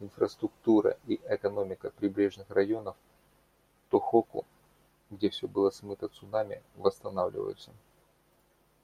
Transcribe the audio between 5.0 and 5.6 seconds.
где все